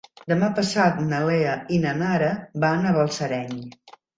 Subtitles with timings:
[0.31, 2.33] Demà passat na Lea i na Nara
[2.67, 3.57] van a Balsareny.